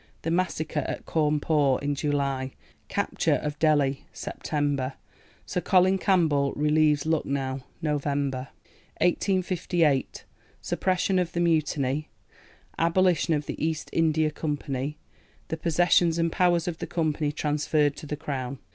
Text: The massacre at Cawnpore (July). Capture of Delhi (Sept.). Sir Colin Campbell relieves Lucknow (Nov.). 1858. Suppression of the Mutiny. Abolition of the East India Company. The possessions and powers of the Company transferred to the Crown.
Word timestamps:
The 0.23 0.31
massacre 0.31 0.79
at 0.87 1.05
Cawnpore 1.05 1.79
(July). 1.93 2.53
Capture 2.87 3.35
of 3.35 3.59
Delhi 3.59 4.03
(Sept.). 4.11 4.93
Sir 5.45 5.61
Colin 5.61 5.99
Campbell 5.99 6.53
relieves 6.53 7.05
Lucknow 7.05 7.61
(Nov.). 7.83 8.03
1858. 8.07 10.25
Suppression 10.59 11.19
of 11.19 11.33
the 11.33 11.39
Mutiny. 11.39 12.09
Abolition 12.79 13.35
of 13.35 13.45
the 13.45 13.63
East 13.63 13.91
India 13.93 14.31
Company. 14.31 14.97
The 15.49 15.57
possessions 15.57 16.17
and 16.17 16.31
powers 16.31 16.67
of 16.67 16.79
the 16.79 16.87
Company 16.87 17.31
transferred 17.31 17.95
to 17.97 18.07
the 18.07 18.17
Crown. 18.17 18.57